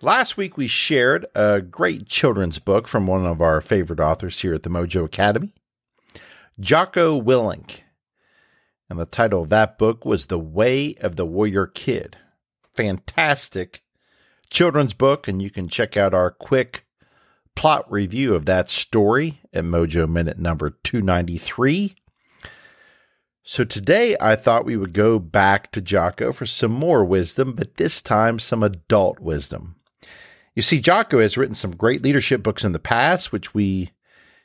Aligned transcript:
Last 0.00 0.36
week, 0.36 0.56
we 0.56 0.68
shared 0.68 1.26
a 1.34 1.60
great 1.60 2.06
children's 2.06 2.60
book 2.60 2.86
from 2.86 3.08
one 3.08 3.26
of 3.26 3.42
our 3.42 3.60
favorite 3.60 3.98
authors 3.98 4.40
here 4.40 4.54
at 4.54 4.62
the 4.62 4.70
Mojo 4.70 5.04
Academy, 5.04 5.52
Jocko 6.60 7.20
Willink. 7.20 7.80
And 8.88 9.00
the 9.00 9.06
title 9.06 9.42
of 9.42 9.48
that 9.48 9.76
book 9.76 10.04
was 10.04 10.26
The 10.26 10.38
Way 10.38 10.94
of 11.00 11.16
the 11.16 11.26
Warrior 11.26 11.66
Kid. 11.66 12.16
Fantastic 12.74 13.82
children's 14.48 14.94
book, 14.94 15.26
and 15.26 15.42
you 15.42 15.50
can 15.50 15.68
check 15.68 15.96
out 15.96 16.14
our 16.14 16.30
quick 16.30 16.86
plot 17.56 17.90
review 17.90 18.36
of 18.36 18.46
that 18.46 18.70
story 18.70 19.40
at 19.52 19.64
Mojo 19.64 20.08
Minute 20.08 20.38
number 20.38 20.70
293. 20.70 21.96
So 23.42 23.64
today 23.64 24.16
I 24.20 24.36
thought 24.36 24.64
we 24.64 24.76
would 24.76 24.92
go 24.92 25.18
back 25.18 25.72
to 25.72 25.80
Jocko 25.80 26.30
for 26.30 26.46
some 26.46 26.70
more 26.70 27.04
wisdom, 27.04 27.54
but 27.54 27.78
this 27.78 28.00
time 28.00 28.38
some 28.38 28.62
adult 28.62 29.18
wisdom. 29.18 29.74
You 30.58 30.62
see, 30.62 30.80
Jocko 30.80 31.20
has 31.20 31.36
written 31.36 31.54
some 31.54 31.76
great 31.76 32.02
leadership 32.02 32.42
books 32.42 32.64
in 32.64 32.72
the 32.72 32.80
past, 32.80 33.30
which 33.30 33.54
we 33.54 33.92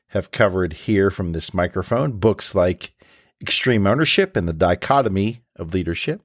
have 0.09 0.29
covered 0.29 0.73
here 0.73 1.09
from 1.09 1.31
this 1.31 1.55
microphone. 1.55 2.19
Books 2.19 2.53
like 2.53 2.93
Extreme 3.41 3.87
Ownership 3.87 4.35
and 4.35 4.47
the 4.47 4.53
Dichotomy 4.53 5.41
of 5.55 5.73
Leadership. 5.73 6.21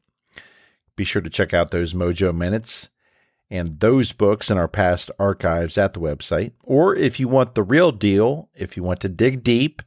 Be 0.95 1.05
sure 1.05 1.23
to 1.23 1.31
check 1.31 1.55
out 1.55 1.71
those 1.71 1.95
Mojo 1.95 2.37
Minutes 2.37 2.91
and 3.49 3.81
those 3.81 4.13
books 4.13 4.51
in 4.51 4.59
our 4.59 4.69
past 4.69 5.11
archives 5.19 5.79
at 5.79 5.95
the 5.95 6.01
website. 6.01 6.53
Or 6.63 6.95
if 6.95 7.19
you 7.19 7.27
want 7.27 7.55
the 7.55 7.63
real 7.63 7.91
deal, 7.91 8.51
if 8.55 8.77
you 8.77 8.83
want 8.83 9.01
to 9.01 9.09
dig 9.09 9.43
deep 9.43 9.81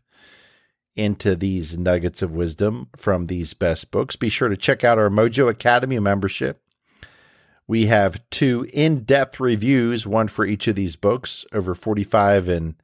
into 0.96 1.36
these 1.36 1.78
nuggets 1.78 2.24
of 2.24 2.32
wisdom 2.32 2.88
from 2.96 3.28
these 3.28 3.54
best 3.54 3.92
books, 3.92 4.16
be 4.16 4.30
sure 4.30 4.50
to 4.50 4.58
check 4.58 4.84
out 4.84 4.98
our 4.98 5.12
Mojo 5.12 5.48
Academy 5.48 6.00
membership 6.00 6.64
we 7.72 7.86
have 7.86 8.22
two 8.30 8.68
in 8.74 9.06
depth 9.06 9.40
reviews, 9.40 10.06
one 10.06 10.28
for 10.28 10.44
each 10.44 10.68
of 10.68 10.76
these 10.76 10.98
books, 10.98 11.46
over 11.54 11.74
45 11.74 12.50
and 12.50 12.76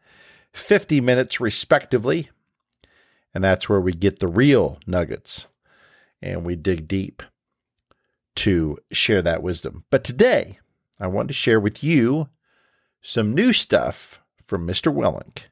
50 0.53 1.02
minutes, 1.02 1.41
respectively. 1.41 2.30
And 3.35 3.43
that's 3.43 3.67
where 3.67 3.81
we 3.81 3.91
get 3.91 4.19
the 4.19 4.30
real 4.30 4.80
nuggets 4.88 5.47
and 6.21 6.45
we 6.45 6.55
dig 6.55 6.88
deep 6.88 7.21
to 8.35 8.77
share 8.89 9.21
that 9.21 9.43
wisdom. 9.43 9.83
But 9.89 10.05
today, 10.05 10.58
I 11.02 11.08
want 11.08 11.27
to 11.27 11.33
share 11.33 11.59
with 11.59 11.83
you 11.83 12.30
some 13.02 13.35
new 13.35 13.52
stuff 13.52 14.21
from 14.45 14.65
Mr. 14.65 14.89
Willink. 14.89 15.47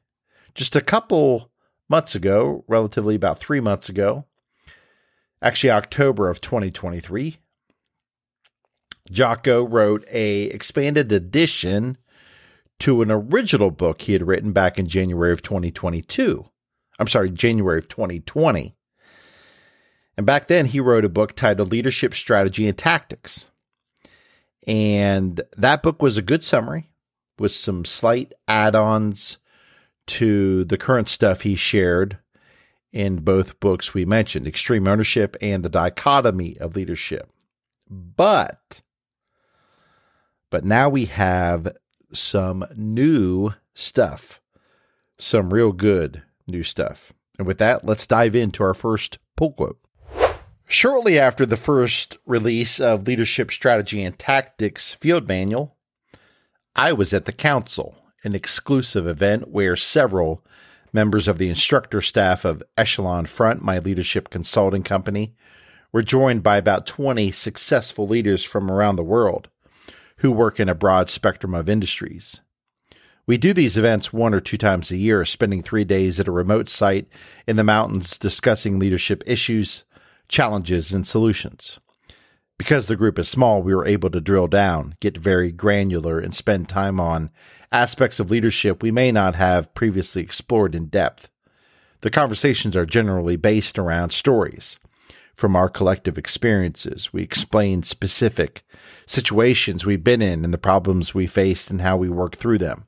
Just 0.54 0.74
a 0.74 0.80
couple 0.80 1.50
months 1.90 2.14
ago, 2.14 2.64
relatively 2.68 3.14
about 3.14 3.38
three 3.38 3.60
months 3.60 3.90
ago, 3.90 4.24
actually 5.42 5.72
October 5.72 6.30
of 6.30 6.40
2023, 6.40 7.36
Jocko 9.10 9.64
wrote 9.64 10.04
a 10.10 10.44
expanded 10.44 11.12
edition 11.12 11.98
to 12.78 13.02
an 13.02 13.10
original 13.10 13.70
book 13.70 14.02
he 14.02 14.12
had 14.12 14.26
written 14.26 14.52
back 14.52 14.78
in 14.78 14.86
January 14.86 15.32
of 15.32 15.42
2022. 15.42 16.44
I'm 16.98 17.08
sorry, 17.08 17.30
January 17.30 17.78
of 17.78 17.88
2020. 17.88 18.74
And 20.16 20.26
back 20.26 20.48
then 20.48 20.66
he 20.66 20.80
wrote 20.80 21.04
a 21.04 21.10
book 21.10 21.34
titled 21.34 21.70
Leadership 21.70 22.14
Strategy 22.14 22.66
and 22.66 22.76
Tactics. 22.76 23.50
And 24.66 25.40
that 25.56 25.82
book 25.82 26.02
was 26.02 26.16
a 26.16 26.22
good 26.22 26.42
summary 26.42 26.90
with 27.38 27.52
some 27.52 27.84
slight 27.84 28.32
add-ons 28.48 29.38
to 30.06 30.64
the 30.64 30.78
current 30.78 31.08
stuff 31.08 31.42
he 31.42 31.54
shared 31.54 32.18
in 32.92 33.16
both 33.16 33.60
books 33.60 33.92
we 33.92 34.04
mentioned, 34.04 34.46
Extreme 34.46 34.88
Ownership 34.88 35.36
and 35.42 35.62
The 35.62 35.68
Dichotomy 35.68 36.56
of 36.58 36.76
Leadership. 36.76 37.30
But 37.88 38.80
but 40.50 40.64
now 40.64 40.88
we 40.88 41.06
have 41.06 41.76
some 42.12 42.64
new 42.74 43.50
stuff, 43.74 44.40
some 45.18 45.52
real 45.52 45.72
good 45.72 46.22
new 46.46 46.62
stuff. 46.62 47.12
And 47.38 47.46
with 47.46 47.58
that, 47.58 47.84
let's 47.84 48.06
dive 48.06 48.34
into 48.34 48.62
our 48.62 48.74
first 48.74 49.18
pull 49.36 49.52
quote. 49.52 49.78
Shortly 50.68 51.18
after 51.18 51.46
the 51.46 51.56
first 51.56 52.18
release 52.26 52.80
of 52.80 53.06
Leadership 53.06 53.52
Strategy 53.52 54.02
and 54.02 54.18
Tactics 54.18 54.92
Field 54.92 55.28
Manual, 55.28 55.76
I 56.74 56.92
was 56.92 57.14
at 57.14 57.24
the 57.24 57.32
Council, 57.32 57.96
an 58.24 58.34
exclusive 58.34 59.06
event 59.06 59.48
where 59.48 59.76
several 59.76 60.44
members 60.92 61.28
of 61.28 61.38
the 61.38 61.48
instructor 61.48 62.00
staff 62.00 62.44
of 62.44 62.62
Echelon 62.76 63.26
Front, 63.26 63.62
my 63.62 63.78
leadership 63.78 64.28
consulting 64.28 64.82
company, 64.82 65.34
were 65.92 66.02
joined 66.02 66.42
by 66.42 66.56
about 66.56 66.86
20 66.86 67.30
successful 67.30 68.08
leaders 68.08 68.42
from 68.42 68.70
around 68.70 68.96
the 68.96 69.04
world 69.04 69.48
who 70.18 70.30
work 70.30 70.58
in 70.58 70.68
a 70.68 70.74
broad 70.74 71.10
spectrum 71.10 71.54
of 71.54 71.68
industries. 71.68 72.40
We 73.26 73.38
do 73.38 73.52
these 73.52 73.76
events 73.76 74.12
one 74.12 74.34
or 74.34 74.40
two 74.40 74.56
times 74.56 74.90
a 74.90 74.96
year, 74.96 75.24
spending 75.24 75.62
three 75.62 75.84
days 75.84 76.20
at 76.20 76.28
a 76.28 76.32
remote 76.32 76.68
site 76.68 77.08
in 77.46 77.56
the 77.56 77.64
mountains 77.64 78.18
discussing 78.18 78.78
leadership 78.78 79.24
issues, 79.26 79.84
challenges, 80.28 80.92
and 80.92 81.06
solutions. 81.06 81.80
Because 82.58 82.86
the 82.86 82.96
group 82.96 83.18
is 83.18 83.28
small, 83.28 83.62
we 83.62 83.74
were 83.74 83.86
able 83.86 84.10
to 84.10 84.20
drill 84.20 84.46
down, 84.46 84.96
get 85.00 85.18
very 85.18 85.52
granular, 85.52 86.18
and 86.18 86.34
spend 86.34 86.68
time 86.68 87.00
on 87.00 87.30
aspects 87.72 88.20
of 88.20 88.30
leadership 88.30 88.82
we 88.82 88.90
may 88.90 89.10
not 89.12 89.34
have 89.34 89.74
previously 89.74 90.22
explored 90.22 90.74
in 90.74 90.86
depth. 90.86 91.28
The 92.00 92.10
conversations 92.10 92.76
are 92.76 92.86
generally 92.86 93.36
based 93.36 93.78
around 93.78 94.10
stories, 94.10 94.78
from 95.36 95.54
our 95.54 95.68
collective 95.68 96.16
experiences. 96.16 97.12
We 97.12 97.22
explain 97.22 97.82
specific 97.82 98.64
situations 99.06 99.84
we've 99.84 100.02
been 100.02 100.22
in 100.22 100.44
and 100.44 100.52
the 100.52 100.58
problems 100.58 101.14
we 101.14 101.26
faced 101.26 101.70
and 101.70 101.82
how 101.82 101.96
we 101.96 102.08
work 102.08 102.36
through 102.36 102.58
them. 102.58 102.86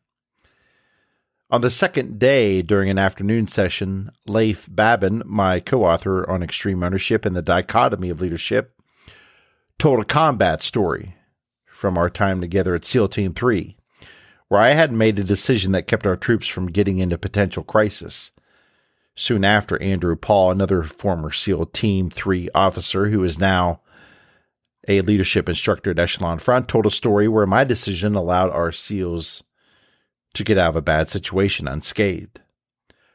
On 1.51 1.61
the 1.61 1.71
second 1.71 2.19
day 2.19 2.61
during 2.61 2.91
an 2.91 2.99
afternoon 2.99 3.47
session, 3.47 4.11
Leif 4.27 4.67
Babin, 4.71 5.23
my 5.25 5.61
co 5.61 5.85
author 5.85 6.29
on 6.29 6.43
extreme 6.43 6.83
ownership 6.83 7.25
and 7.25 7.37
the 7.37 7.43
dichotomy 7.43 8.11
of 8.11 8.21
leadership, 8.21 8.75
told 9.79 10.01
a 10.01 10.05
combat 10.05 10.63
story 10.63 11.15
from 11.67 11.97
our 11.97 12.11
time 12.11 12.41
together 12.41 12.75
at 12.75 12.85
SEAL 12.85 13.09
Team 13.09 13.33
3, 13.33 13.77
where 14.49 14.61
I 14.61 14.71
had 14.71 14.93
made 14.93 15.19
a 15.19 15.25
decision 15.25 15.73
that 15.73 15.87
kept 15.87 16.07
our 16.07 16.17
troops 16.17 16.49
from 16.49 16.73
getting 16.73 16.99
into 16.99 17.17
potential 17.17 17.63
crisis. 17.63 18.31
Soon 19.21 19.45
after, 19.45 19.83
Andrew 19.83 20.15
Paul, 20.15 20.53
another 20.53 20.85
former 20.85 21.33
SEAL 21.33 21.67
Team 21.67 22.09
3 22.09 22.51
officer 22.55 23.09
who 23.09 23.25
is 23.25 23.37
now 23.37 23.81
a 24.87 25.01
leadership 25.01 25.49
instructor 25.49 25.91
at 25.91 25.99
Echelon 25.99 26.39
Front, 26.39 26.69
told 26.69 26.87
a 26.87 26.91
story 26.91 27.27
where 27.27 27.45
my 27.45 27.65
decision 27.65 28.15
allowed 28.15 28.51
our 28.51 28.71
SEALs 28.71 29.43
to 30.35 30.45
get 30.45 30.57
out 30.57 30.69
of 30.69 30.77
a 30.77 30.83
bad 30.83 31.11
situation 31.11 31.67
unscathed. 31.67 32.41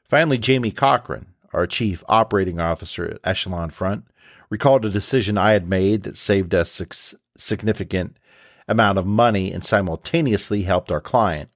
Finally, 0.04 0.40
Jamie 0.40 0.72
Cochran, 0.72 1.28
our 1.54 1.66
chief 1.66 2.04
operating 2.10 2.60
officer 2.60 3.06
at 3.06 3.20
Echelon 3.24 3.70
Front, 3.70 4.04
recalled 4.50 4.84
a 4.84 4.90
decision 4.90 5.38
I 5.38 5.54
had 5.54 5.70
made 5.70 6.02
that 6.02 6.18
saved 6.18 6.54
us 6.54 6.82
a 6.82 6.88
significant 7.40 8.18
amount 8.68 8.98
of 8.98 9.06
money 9.06 9.54
and 9.54 9.64
simultaneously 9.64 10.64
helped 10.64 10.92
our 10.92 11.00
client. 11.00 11.50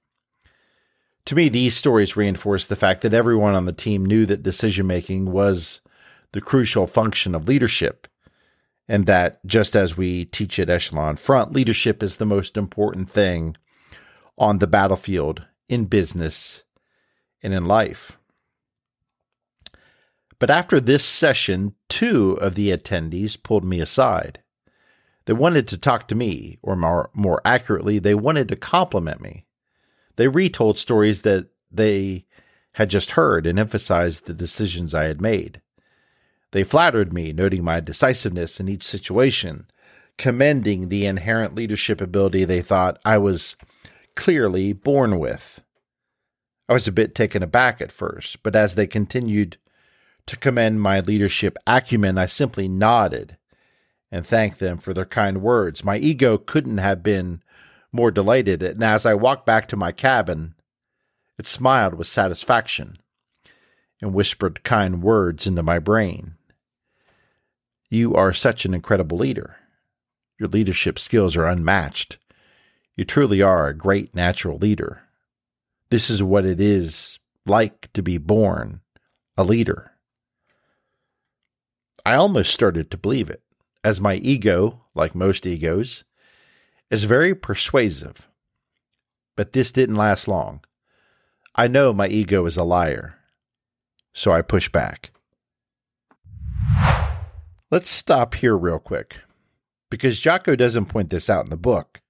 To 1.28 1.34
me, 1.34 1.50
these 1.50 1.76
stories 1.76 2.16
reinforce 2.16 2.66
the 2.66 2.74
fact 2.74 3.02
that 3.02 3.12
everyone 3.12 3.54
on 3.54 3.66
the 3.66 3.72
team 3.74 4.02
knew 4.06 4.24
that 4.24 4.42
decision 4.42 4.86
making 4.86 5.30
was 5.30 5.82
the 6.32 6.40
crucial 6.40 6.86
function 6.86 7.34
of 7.34 7.46
leadership, 7.46 8.08
and 8.88 9.04
that 9.04 9.44
just 9.44 9.76
as 9.76 9.94
we 9.94 10.24
teach 10.24 10.58
at 10.58 10.70
Echelon 10.70 11.16
Front, 11.16 11.52
leadership 11.52 12.02
is 12.02 12.16
the 12.16 12.24
most 12.24 12.56
important 12.56 13.10
thing 13.10 13.58
on 14.38 14.58
the 14.58 14.66
battlefield, 14.66 15.44
in 15.68 15.84
business, 15.84 16.62
and 17.42 17.52
in 17.52 17.66
life. 17.66 18.12
But 20.38 20.48
after 20.48 20.80
this 20.80 21.04
session, 21.04 21.74
two 21.90 22.38
of 22.40 22.54
the 22.54 22.70
attendees 22.74 23.36
pulled 23.36 23.64
me 23.64 23.80
aside. 23.80 24.42
They 25.26 25.34
wanted 25.34 25.68
to 25.68 25.76
talk 25.76 26.08
to 26.08 26.14
me, 26.14 26.58
or 26.62 26.74
more, 26.74 27.10
more 27.12 27.42
accurately, 27.44 27.98
they 27.98 28.14
wanted 28.14 28.48
to 28.48 28.56
compliment 28.56 29.20
me. 29.20 29.44
They 30.18 30.26
retold 30.26 30.78
stories 30.78 31.22
that 31.22 31.46
they 31.70 32.24
had 32.72 32.90
just 32.90 33.12
heard 33.12 33.46
and 33.46 33.56
emphasized 33.56 34.26
the 34.26 34.34
decisions 34.34 34.92
I 34.92 35.04
had 35.04 35.20
made. 35.20 35.62
They 36.50 36.64
flattered 36.64 37.12
me, 37.12 37.32
noting 37.32 37.62
my 37.62 37.78
decisiveness 37.78 38.58
in 38.58 38.68
each 38.68 38.82
situation, 38.82 39.68
commending 40.16 40.88
the 40.88 41.06
inherent 41.06 41.54
leadership 41.54 42.00
ability 42.00 42.44
they 42.44 42.62
thought 42.62 42.98
I 43.04 43.16
was 43.18 43.56
clearly 44.16 44.72
born 44.72 45.20
with. 45.20 45.62
I 46.68 46.72
was 46.72 46.88
a 46.88 46.92
bit 46.92 47.14
taken 47.14 47.44
aback 47.44 47.80
at 47.80 47.92
first, 47.92 48.42
but 48.42 48.56
as 48.56 48.74
they 48.74 48.88
continued 48.88 49.56
to 50.26 50.36
commend 50.36 50.82
my 50.82 50.98
leadership 50.98 51.56
acumen, 51.64 52.18
I 52.18 52.26
simply 52.26 52.66
nodded 52.66 53.36
and 54.10 54.26
thanked 54.26 54.58
them 54.58 54.78
for 54.78 54.92
their 54.92 55.04
kind 55.04 55.42
words. 55.42 55.84
My 55.84 55.96
ego 55.96 56.38
couldn't 56.38 56.78
have 56.78 57.04
been 57.04 57.40
more 57.92 58.10
delighted, 58.10 58.62
and 58.62 58.82
as 58.82 59.06
I 59.06 59.14
walked 59.14 59.46
back 59.46 59.66
to 59.68 59.76
my 59.76 59.92
cabin, 59.92 60.54
it 61.38 61.46
smiled 61.46 61.94
with 61.94 62.06
satisfaction 62.06 62.98
and 64.02 64.14
whispered 64.14 64.64
kind 64.64 65.02
words 65.02 65.46
into 65.46 65.62
my 65.62 65.78
brain. 65.78 66.34
You 67.90 68.14
are 68.14 68.32
such 68.32 68.64
an 68.64 68.74
incredible 68.74 69.18
leader. 69.18 69.56
Your 70.38 70.48
leadership 70.48 70.98
skills 70.98 71.36
are 71.36 71.46
unmatched. 71.46 72.18
You 72.96 73.04
truly 73.04 73.40
are 73.42 73.68
a 73.68 73.76
great 73.76 74.14
natural 74.14 74.58
leader. 74.58 75.02
This 75.90 76.10
is 76.10 76.22
what 76.22 76.44
it 76.44 76.60
is 76.60 77.18
like 77.46 77.92
to 77.94 78.02
be 78.02 78.18
born 78.18 78.80
a 79.36 79.44
leader. 79.44 79.92
I 82.04 82.14
almost 82.14 82.52
started 82.52 82.90
to 82.90 82.96
believe 82.98 83.30
it, 83.30 83.42
as 83.84 84.00
my 84.00 84.14
ego, 84.16 84.84
like 84.94 85.14
most 85.14 85.46
egos, 85.46 86.04
is 86.90 87.04
very 87.04 87.34
persuasive. 87.34 88.28
But 89.36 89.52
this 89.52 89.70
didn't 89.72 89.96
last 89.96 90.26
long. 90.26 90.60
I 91.54 91.68
know 91.68 91.92
my 91.92 92.08
ego 92.08 92.46
is 92.46 92.56
a 92.56 92.64
liar, 92.64 93.18
so 94.12 94.32
I 94.32 94.42
push 94.42 94.68
back. 94.68 95.12
Let's 97.70 97.90
stop 97.90 98.34
here 98.34 98.56
real 98.56 98.78
quick, 98.78 99.20
because 99.90 100.20
Jocko 100.20 100.56
doesn't 100.56 100.86
point 100.86 101.10
this 101.10 101.28
out 101.28 101.44
in 101.44 101.50
the 101.50 101.56
book, 101.56 102.00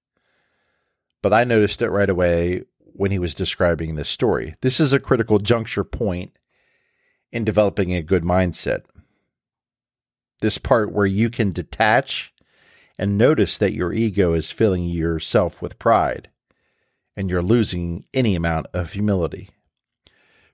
but 1.20 1.32
I 1.32 1.44
noticed 1.44 1.82
it 1.82 1.90
right 1.90 2.08
away 2.08 2.62
when 2.78 3.10
he 3.10 3.18
was 3.18 3.34
describing 3.34 3.94
this 3.94 4.08
story. 4.08 4.56
This 4.60 4.80
is 4.80 4.92
a 4.92 5.00
critical 5.00 5.38
juncture 5.38 5.84
point 5.84 6.32
in 7.32 7.44
developing 7.44 7.92
a 7.92 8.02
good 8.02 8.22
mindset. 8.22 8.82
This 10.40 10.58
part 10.58 10.92
where 10.92 11.06
you 11.06 11.30
can 11.30 11.52
detach 11.52 12.32
and 12.98 13.16
notice 13.16 13.56
that 13.58 13.72
your 13.72 13.92
ego 13.92 14.34
is 14.34 14.50
filling 14.50 14.84
yourself 14.84 15.62
with 15.62 15.78
pride 15.78 16.28
and 17.16 17.30
you're 17.30 17.42
losing 17.42 18.04
any 18.12 18.34
amount 18.34 18.66
of 18.72 18.92
humility. 18.92 19.50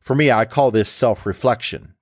For 0.00 0.14
me, 0.14 0.30
I 0.30 0.44
call 0.44 0.70
this 0.70 0.90
self 0.90 1.24
reflection. 1.24 1.94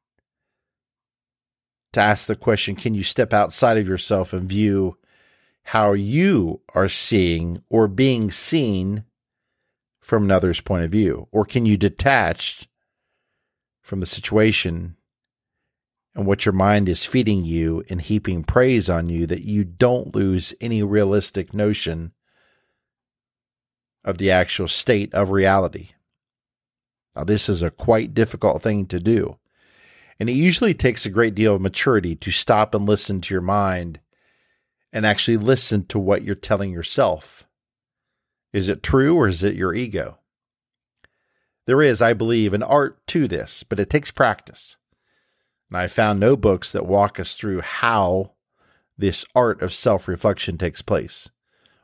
To 1.92 2.00
ask 2.00 2.26
the 2.26 2.36
question, 2.36 2.74
can 2.74 2.94
you 2.94 3.02
step 3.02 3.32
outside 3.32 3.76
of 3.76 3.86
yourself 3.86 4.32
and 4.32 4.48
view 4.48 4.96
how 5.66 5.92
you 5.92 6.62
are 6.74 6.88
seeing 6.88 7.62
or 7.68 7.86
being 7.86 8.30
seen 8.30 9.04
from 10.00 10.24
another's 10.24 10.60
point 10.60 10.84
of 10.84 10.90
view? 10.90 11.28
Or 11.30 11.44
can 11.44 11.66
you 11.66 11.76
detach 11.76 12.68
from 13.82 14.00
the 14.00 14.06
situation 14.06 14.96
and 16.14 16.26
what 16.26 16.44
your 16.44 16.53
mind 16.53 16.88
is 16.88 17.05
feeding 17.05 17.44
you 17.44 17.85
and 17.88 18.00
heaping 18.00 18.44
praise 18.44 18.91
on 18.91 19.09
you 19.09 19.26
that 19.26 19.43
you 19.43 19.64
don't 19.64 20.14
lose 20.14 20.55
any 20.61 20.82
realistic 20.82 21.55
notion 21.55 22.12
of 24.05 24.19
the 24.19 24.31
actual 24.31 24.69
state 24.69 25.12
of 25.14 25.31
reality? 25.31 25.91
Now, 27.17 27.25
this 27.25 27.49
is 27.49 27.62
a 27.62 27.70
quite 27.70 28.14
difficult 28.14 28.62
thing 28.62 28.87
to 28.87 29.00
do. 29.00 29.38
And 30.19 30.29
it 30.29 30.35
usually 30.35 30.75
takes 30.75 31.05
a 31.05 31.11
great 31.11 31.35
deal 31.35 31.55
of 31.55 31.61
maturity 31.61 32.14
to 32.17 32.31
stop 32.31 32.75
and 32.75 32.87
listen 32.87 33.20
to 33.23 33.35
your 33.35 33.43
mind 33.43 34.00
and 34.93 35.06
actually 35.06 35.38
listen 35.38 35.87
to 35.87 35.99
what 35.99 36.23
you're 36.23 36.35
telling 36.35 36.70
yourself 36.70 37.47
is 38.53 38.69
it 38.69 38.82
true 38.82 39.17
or 39.17 39.29
is 39.29 39.43
it 39.43 39.55
your 39.55 39.75
ego? 39.75 40.19
There 41.67 41.81
is, 41.81 42.03
I 42.03 42.12
believe, 42.12 42.53
an 42.53 42.62
art 42.62 43.06
to 43.09 43.26
this, 43.26 43.62
but 43.62 43.81
it 43.81 43.88
takes 43.88 44.11
practice. 44.11 44.76
And 45.72 45.80
I 45.80 45.86
found 45.86 46.20
no 46.20 46.36
books 46.36 46.70
that 46.72 46.84
walk 46.84 47.19
us 47.19 47.34
through 47.34 47.62
how 47.62 48.32
this 48.98 49.24
art 49.34 49.62
of 49.62 49.72
self 49.72 50.06
reflection 50.06 50.58
takes 50.58 50.82
place. 50.82 51.30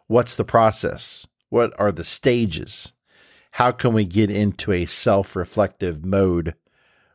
What's 0.08 0.36
the 0.36 0.44
process? 0.44 1.26
What 1.48 1.72
are 1.80 1.90
the 1.90 2.04
stages? 2.04 2.92
How 3.52 3.70
can 3.70 3.94
we 3.94 4.04
get 4.04 4.28
into 4.28 4.72
a 4.72 4.84
self 4.84 5.34
reflective 5.34 6.04
mode 6.04 6.54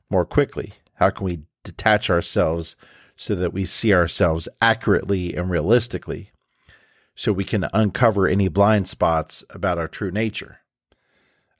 more 0.09 0.25
quickly? 0.25 0.73
How 0.95 1.11
can 1.11 1.25
we 1.25 1.43
detach 1.63 2.09
ourselves 2.09 2.75
so 3.15 3.35
that 3.35 3.53
we 3.53 3.65
see 3.65 3.93
ourselves 3.93 4.47
accurately 4.59 5.35
and 5.35 5.51
realistically? 5.51 6.31
so 7.15 7.31
we 7.31 7.43
can 7.43 7.67
uncover 7.73 8.27
any 8.27 8.47
blind 8.47 8.87
spots 8.87 9.43
about 9.51 9.77
our 9.77 9.87
true 9.87 10.09
nature. 10.09 10.61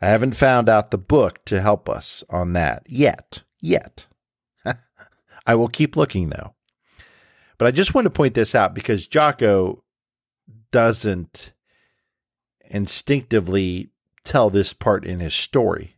I 0.02 0.08
haven't 0.08 0.36
found 0.36 0.68
out 0.68 0.90
the 0.90 0.98
book 0.98 1.46
to 1.46 1.62
help 1.62 1.88
us 1.88 2.24
on 2.28 2.54
that 2.54 2.82
yet. 2.88 3.44
Yet. 3.62 4.08
I 5.46 5.56
will 5.56 5.68
keep 5.68 5.96
looking 5.96 6.30
though. 6.30 6.54
But 7.58 7.68
I 7.68 7.72
just 7.72 7.94
want 7.94 8.06
to 8.06 8.12
point 8.12 8.34
this 8.34 8.56
out 8.56 8.74
because 8.74 9.08
Jocko 9.08 9.84
doesn't 10.72 11.54
instinctively 12.66 13.90
tell 14.24 14.50
this 14.50 14.74
part 14.74 15.06
in 15.06 15.20
his 15.20 15.34
story. 15.34 15.96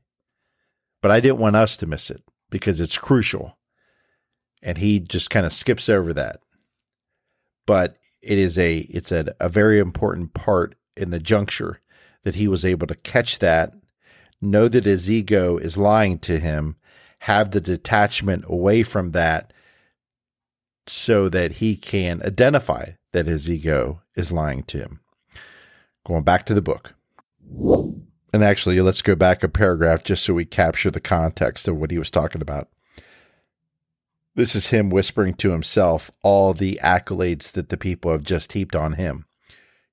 But 1.02 1.12
I 1.12 1.20
didn't 1.20 1.40
want 1.40 1.56
us 1.56 1.78
to 1.78 1.86
miss 1.86 2.10
it 2.10 2.24
because 2.50 2.80
it's 2.80 2.98
crucial. 2.98 3.58
And 4.62 4.78
he 4.78 5.00
just 5.00 5.30
kind 5.30 5.46
of 5.46 5.54
skips 5.54 5.90
over 5.90 6.14
that. 6.14 6.40
But 7.66 7.98
it 8.22 8.38
is 8.38 8.58
a 8.58 8.78
it's 8.80 9.12
a, 9.12 9.36
a 9.40 9.50
very 9.50 9.80
important 9.80 10.34
part 10.34 10.76
in 10.98 11.12
the 11.12 11.20
juncture 11.20 11.82
that 12.24 12.36
he 12.36 12.48
was 12.48 12.66
able 12.66 12.88
to 12.88 12.96
catch 12.96 13.40
that, 13.40 13.74
know 14.42 14.68
that 14.68 14.86
his 14.86 15.10
ego 15.10 15.58
is 15.58 15.78
lying 15.78 16.18
to 16.20 16.40
him, 16.40 16.76
have 17.26 17.50
the 17.50 17.60
detachment 17.60 18.46
away 18.48 18.84
from 18.84 19.10
that 19.10 19.52
so 20.86 21.28
that 21.28 21.54
he 21.54 21.76
can 21.76 22.22
identify 22.24 22.92
that 23.14 23.26
his 23.26 23.50
ego 23.50 24.00
is 24.16 24.32
lying 24.32 24.62
to 24.62 24.78
him. 24.78 25.00
Going 26.06 26.22
back 26.22 26.46
to 26.46 26.54
the 26.54 26.62
book. 26.62 26.94
And 28.32 28.44
actually, 28.44 28.80
let's 28.80 29.02
go 29.02 29.16
back 29.16 29.42
a 29.42 29.48
paragraph 29.48 30.04
just 30.04 30.24
so 30.24 30.36
we 30.36 30.46
capture 30.46 30.92
the 30.92 31.00
context 31.00 31.68
of 31.68 31.78
what 31.78 31.90
he 31.90 31.98
was 31.98 32.12
talking 32.12 32.44
about. 32.44 32.70
This 34.36 34.54
is 34.54 34.68
him 34.68 34.92
whispering 34.92 35.34
to 35.36 35.50
himself 35.50 36.12
all 36.22 36.54
the 36.54 36.80
accolades 36.84 37.52
that 37.54 37.70
the 37.70 37.78
people 37.78 38.12
have 38.12 38.22
just 38.22 38.54
heaped 38.54 38.76
on 38.76 38.94
him. 38.94 39.26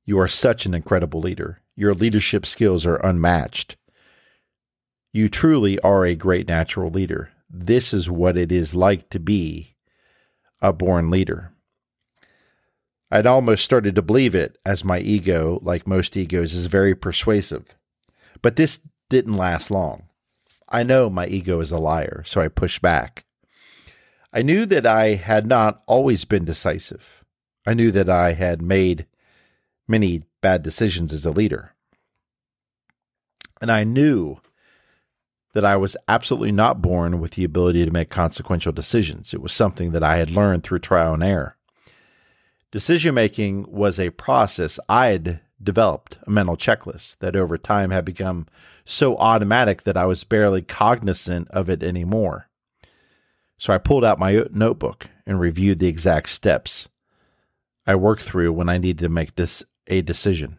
You 0.05 0.19
are 0.19 0.29
such 0.29 0.67
an 0.67 0.75
incredible 0.75 1.21
leader. 1.21 1.63
Your 1.77 1.95
leadership 1.95 2.45
skills 2.45 2.85
are 2.85 2.97
unmatched. 2.97 3.77
You 5.15 5.29
truly 5.29 5.79
are 5.81 6.07
a 6.07 6.15
great 6.15 6.49
natural 6.49 6.91
leader. 6.91 7.32
This 7.55 7.93
is 7.93 8.11
what 8.11 8.39
it 8.39 8.51
is 8.51 8.75
like 8.75 9.11
to 9.11 9.21
be 9.21 9.77
a 10.63 10.73
born 10.73 11.11
leader. 11.11 11.53
I'd 13.11 13.27
almost 13.27 13.63
started 13.63 13.95
to 13.95 14.03
believe 14.03 14.35
it, 14.35 14.57
as 14.65 14.85
my 14.85 14.99
ego, 15.01 15.59
like 15.63 15.87
most 15.87 16.17
egos, 16.17 16.55
is 16.55 16.67
very 16.67 16.95
persuasive. 16.95 17.77
But 18.41 18.57
this 18.57 18.81
didn't 19.11 19.37
last 19.37 19.71
long. 19.71 20.05
I 20.67 20.83
know 20.83 21.11
my 21.11 21.27
ego 21.27 21.61
is 21.61 21.71
a 21.71 21.79
liar, 21.79 22.23
so 22.25 22.41
I 22.41 22.49
pushed 22.49 22.81
back. 22.81 23.27
I 24.33 24.41
knew 24.41 24.65
that 24.65 24.87
I 24.87 25.17
had 25.17 25.47
not 25.47 25.83
always 25.87 26.25
been 26.25 26.47
decisive. 26.47 27.23
I 27.67 27.75
knew 27.75 27.91
that 27.91 28.09
I 28.09 28.33
had 28.33 28.63
made 28.63 29.07
many 29.87 30.23
bad 30.41 30.63
decisions 30.63 31.13
as 31.13 31.27
a 31.27 31.31
leader. 31.31 31.75
And 33.61 33.71
I 33.71 33.85
knew 33.85 34.41
that 35.53 35.65
I 35.65 35.77
was 35.77 35.97
absolutely 36.09 36.53
not 36.53 36.81
born 36.81 37.21
with 37.21 37.33
the 37.33 37.45
ability 37.45 37.85
to 37.85 37.91
make 37.91 38.09
consequential 38.09 38.73
decisions. 38.73 39.35
It 39.35 39.43
was 39.43 39.53
something 39.53 39.93
that 39.93 40.03
I 40.03 40.17
had 40.17 40.31
learned 40.31 40.63
through 40.63 40.79
trial 40.81 41.15
and 41.15 41.23
error. 41.23 41.57
Decision 42.71 43.15
making 43.15 43.71
was 43.71 44.01
a 44.01 44.11
process 44.11 44.81
I 44.89 45.09
had 45.09 45.41
developed, 45.63 46.19
a 46.27 46.31
mental 46.31 46.57
checklist 46.57 47.19
that 47.19 47.37
over 47.37 47.59
time 47.59 47.91
had 47.91 48.05
become 48.05 48.47
so 48.85 49.17
automatic 49.19 49.83
that 49.85 49.97
I 49.97 50.07
was 50.07 50.25
barely 50.25 50.63
cognizant 50.63 51.49
of 51.51 51.69
it 51.69 51.83
anymore. 51.83 52.49
So 53.59 53.73
I 53.73 53.79
pulled 53.79 54.05
out 54.05 54.19
my 54.19 54.45
notebook 54.51 55.09
and 55.27 55.39
reviewed 55.39 55.79
the 55.79 55.87
exact 55.87 56.31
steps 56.31 56.89
I 57.87 57.95
worked 57.95 58.23
through 58.23 58.53
when 58.53 58.69
I 58.69 58.79
needed 58.79 59.01
to 59.01 59.09
make 59.09 59.37
this 59.37 59.63
a 59.87 60.03
decision. 60.03 60.57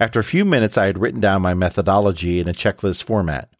After 0.00 0.18
a 0.18 0.24
few 0.24 0.44
minutes, 0.44 0.76
I 0.76 0.86
had 0.86 0.98
written 0.98 1.20
down 1.20 1.42
my 1.42 1.54
methodology 1.54 2.40
in 2.40 2.48
a 2.48 2.52
checklist 2.52 3.02
format, 3.02 3.50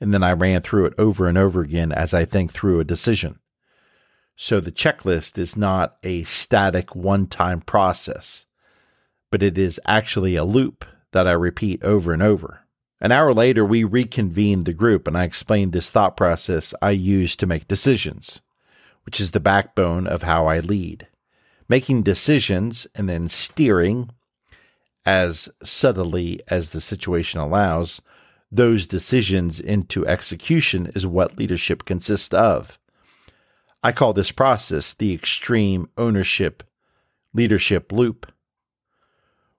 and 0.00 0.14
then 0.14 0.22
I 0.22 0.32
ran 0.32 0.62
through 0.62 0.86
it 0.86 0.94
over 0.98 1.26
and 1.26 1.36
over 1.36 1.60
again 1.60 1.92
as 1.92 2.14
I 2.14 2.24
think 2.24 2.52
through 2.52 2.80
a 2.80 2.84
decision. 2.84 3.38
So 4.36 4.58
the 4.58 4.72
checklist 4.72 5.36
is 5.38 5.56
not 5.56 5.96
a 6.02 6.22
static 6.22 6.96
one 6.96 7.26
time 7.26 7.60
process, 7.60 8.46
but 9.30 9.42
it 9.42 9.58
is 9.58 9.80
actually 9.84 10.34
a 10.34 10.44
loop 10.44 10.84
that 11.12 11.28
I 11.28 11.32
repeat 11.32 11.82
over 11.82 12.12
and 12.12 12.22
over. 12.22 12.60
An 13.02 13.12
hour 13.12 13.32
later, 13.32 13.64
we 13.64 13.84
reconvened 13.84 14.66
the 14.66 14.72
group 14.72 15.06
and 15.06 15.16
I 15.16 15.24
explained 15.24 15.72
this 15.72 15.90
thought 15.90 16.16
process 16.16 16.74
I 16.82 16.90
use 16.90 17.36
to 17.36 17.46
make 17.46 17.68
decisions, 17.68 18.40
which 19.04 19.20
is 19.20 19.30
the 19.30 19.40
backbone 19.40 20.06
of 20.06 20.22
how 20.22 20.46
I 20.46 20.60
lead. 20.60 21.06
Making 21.68 22.02
decisions 22.02 22.86
and 22.94 23.08
then 23.08 23.28
steering 23.28 24.10
as 25.06 25.48
subtly 25.62 26.40
as 26.48 26.70
the 26.70 26.80
situation 26.80 27.40
allows 27.40 28.02
those 28.50 28.86
decisions 28.86 29.60
into 29.60 30.06
execution 30.06 30.90
is 30.94 31.06
what 31.06 31.38
leadership 31.38 31.84
consists 31.84 32.34
of. 32.34 32.78
I 33.82 33.92
call 33.92 34.12
this 34.12 34.32
process 34.32 34.92
the 34.92 35.14
extreme 35.14 35.88
ownership 35.96 36.62
leadership 37.32 37.92
loop. 37.92 38.30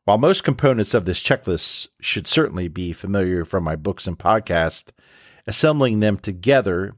While 0.04 0.18
most 0.18 0.44
components 0.44 0.94
of 0.94 1.06
this 1.06 1.22
checklist 1.22 1.88
should 2.02 2.28
certainly 2.28 2.68
be 2.68 2.92
familiar 2.92 3.46
from 3.46 3.64
my 3.64 3.76
books 3.76 4.08
and 4.08 4.18
podcast, 4.18 4.90
assembling 5.48 6.00
them 6.00 6.18
together 6.18 6.96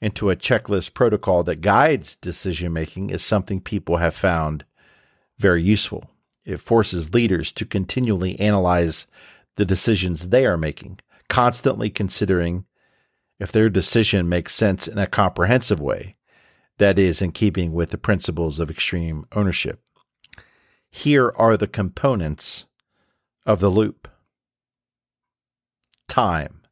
into 0.00 0.30
a 0.30 0.36
checklist 0.36 0.92
protocol 0.92 1.42
that 1.44 1.62
guides 1.62 2.16
decision 2.16 2.72
making 2.72 3.10
is 3.10 3.24
something 3.24 3.60
people 3.60 3.96
have 3.96 4.14
found 4.14 4.64
very 5.38 5.62
useful. 5.62 6.10
It 6.44 6.60
forces 6.60 7.14
leaders 7.14 7.52
to 7.54 7.64
continually 7.64 8.38
analyze 8.38 9.06
the 9.56 9.64
decisions 9.64 10.28
they 10.28 10.46
are 10.46 10.58
making, 10.58 11.00
constantly 11.28 11.90
considering 11.90 12.64
if 13.38 13.52
their 13.52 13.68
decision 13.68 14.28
makes 14.28 14.54
sense 14.54 14.88
in 14.88 14.98
a 14.98 15.06
comprehensive 15.06 15.80
way 15.80 16.16
that 16.78 16.98
is 16.98 17.22
in 17.22 17.32
keeping 17.32 17.72
with 17.72 17.90
the 17.90 17.98
principles 17.98 18.60
of 18.60 18.70
extreme 18.70 19.26
ownership. 19.32 19.80
Here 20.90 21.32
are 21.36 21.56
the 21.56 21.66
components 21.66 22.66
of 23.44 23.60
the 23.60 23.68
loop. 23.68 24.08
Time, 26.08 26.62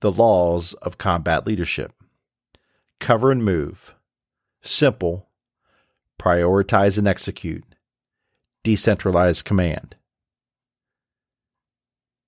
the 0.00 0.12
laws 0.12 0.74
of 0.74 0.98
combat 0.98 1.46
leadership, 1.46 1.92
cover 3.00 3.30
and 3.30 3.44
move, 3.44 3.94
simple, 4.62 5.28
prioritize 6.18 6.98
and 6.98 7.06
execute, 7.06 7.64
decentralized 8.64 9.44
command. 9.44 9.96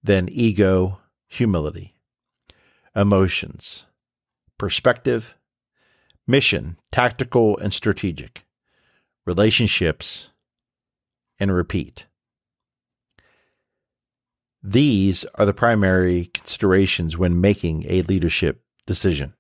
Then 0.02 0.28
ego, 0.30 0.99
humility, 1.30 1.94
emotions, 2.94 3.86
perspective, 4.58 5.34
mission, 6.26 6.76
tactical 6.92 7.56
and 7.58 7.72
strategic, 7.72 8.44
relationships, 9.24 10.28
and 11.38 11.54
repeat. 11.54 12.06
These 14.62 15.24
are 15.36 15.46
the 15.46 15.54
primary 15.54 16.26
considerations 16.26 17.16
when 17.16 17.40
making 17.40 17.86
a 17.88 18.02
leadership 18.02 18.62
decision. 18.86 19.32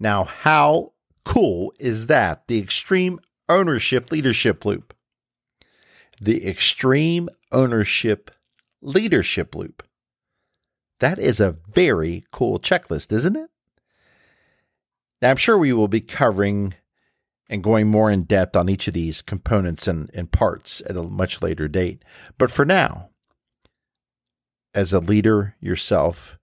Now, 0.00 0.24
how 0.24 0.92
cool 1.24 1.74
is 1.78 2.06
that? 2.06 2.46
The 2.48 2.58
extreme 2.58 3.20
ownership 3.48 4.10
leadership 4.10 4.64
loop. 4.64 4.94
The 6.20 6.48
extreme 6.48 7.28
ownership 7.50 8.30
leadership 8.82 9.54
loop. 9.54 9.82
That 11.00 11.18
is 11.18 11.40
a 11.40 11.56
very 11.72 12.24
cool 12.30 12.58
checklist, 12.58 13.12
isn't 13.12 13.36
it? 13.36 13.50
Now, 15.20 15.30
I'm 15.30 15.36
sure 15.36 15.56
we 15.56 15.72
will 15.72 15.88
be 15.88 16.00
covering 16.00 16.74
and 17.48 17.62
going 17.62 17.88
more 17.88 18.10
in 18.10 18.24
depth 18.24 18.56
on 18.56 18.68
each 18.68 18.88
of 18.88 18.94
these 18.94 19.22
components 19.22 19.86
and, 19.86 20.10
and 20.14 20.30
parts 20.30 20.82
at 20.86 20.96
a 20.96 21.02
much 21.02 21.42
later 21.42 21.68
date. 21.68 22.04
But 22.38 22.50
for 22.50 22.64
now, 22.64 23.10
as 24.74 24.92
a 24.92 25.00
leader 25.00 25.56
yourself 25.60 26.38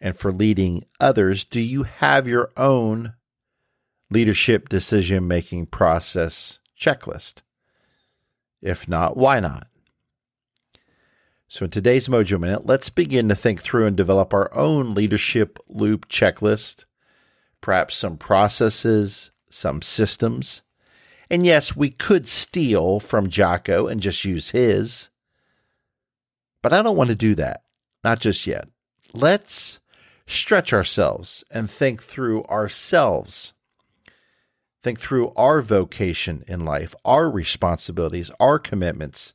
and 0.00 0.16
for 0.16 0.32
leading 0.32 0.84
others, 0.98 1.44
do 1.44 1.60
you 1.60 1.82
have 1.82 2.26
your 2.26 2.50
own 2.56 3.14
leadership 4.10 4.68
decision 4.68 5.28
making 5.28 5.66
process 5.66 6.58
checklist? 6.78 7.42
If 8.62 8.88
not, 8.88 9.16
why 9.16 9.40
not? 9.40 9.68
So, 11.54 11.66
in 11.66 11.70
today's 11.70 12.08
Mojo 12.08 12.40
Minute, 12.40 12.66
let's 12.66 12.90
begin 12.90 13.28
to 13.28 13.36
think 13.36 13.62
through 13.62 13.86
and 13.86 13.96
develop 13.96 14.34
our 14.34 14.52
own 14.52 14.92
leadership 14.92 15.60
loop 15.68 16.08
checklist, 16.08 16.84
perhaps 17.60 17.96
some 17.96 18.16
processes, 18.16 19.30
some 19.50 19.80
systems. 19.80 20.62
And 21.30 21.46
yes, 21.46 21.76
we 21.76 21.90
could 21.90 22.28
steal 22.28 22.98
from 22.98 23.28
Jocko 23.28 23.86
and 23.86 24.00
just 24.00 24.24
use 24.24 24.50
his. 24.50 25.10
But 26.60 26.72
I 26.72 26.82
don't 26.82 26.96
want 26.96 27.10
to 27.10 27.14
do 27.14 27.36
that. 27.36 27.62
Not 28.02 28.18
just 28.18 28.48
yet. 28.48 28.66
Let's 29.12 29.78
stretch 30.26 30.72
ourselves 30.72 31.44
and 31.52 31.70
think 31.70 32.02
through 32.02 32.42
ourselves. 32.46 33.52
Think 34.82 34.98
through 34.98 35.32
our 35.36 35.62
vocation 35.62 36.42
in 36.48 36.64
life, 36.64 36.96
our 37.04 37.30
responsibilities, 37.30 38.32
our 38.40 38.58
commitments. 38.58 39.34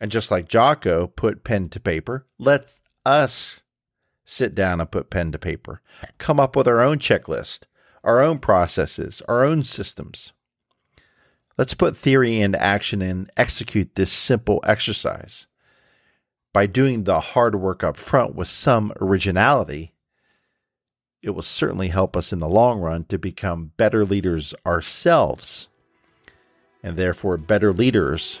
And 0.00 0.10
just 0.10 0.30
like 0.30 0.48
Jocko 0.48 1.08
put 1.08 1.44
pen 1.44 1.68
to 1.70 1.80
paper, 1.80 2.26
let 2.38 2.78
us 3.04 3.60
sit 4.24 4.54
down 4.54 4.80
and 4.80 4.90
put 4.90 5.10
pen 5.10 5.32
to 5.32 5.38
paper. 5.38 5.82
Come 6.18 6.38
up 6.38 6.54
with 6.54 6.68
our 6.68 6.80
own 6.80 6.98
checklist 6.98 7.64
our 8.04 8.20
own 8.20 8.38
processes, 8.38 9.22
our 9.28 9.44
own 9.44 9.64
systems. 9.64 10.32
Let's 11.56 11.74
put 11.74 11.96
theory 11.96 12.40
into 12.40 12.62
action 12.62 13.02
and 13.02 13.30
execute 13.36 13.94
this 13.94 14.12
simple 14.12 14.60
exercise. 14.64 15.46
By 16.52 16.66
doing 16.66 17.04
the 17.04 17.20
hard 17.20 17.56
work 17.56 17.82
up 17.84 17.96
front 17.96 18.34
with 18.34 18.48
some 18.48 18.92
originality, 19.00 19.92
it 21.22 21.30
will 21.30 21.42
certainly 21.42 21.88
help 21.88 22.16
us 22.16 22.32
in 22.32 22.38
the 22.38 22.48
long 22.48 22.80
run 22.80 23.04
to 23.04 23.18
become 23.18 23.72
better 23.76 24.04
leaders 24.04 24.54
ourselves 24.64 25.68
and 26.82 26.96
therefore 26.96 27.36
better 27.36 27.72
leaders 27.72 28.40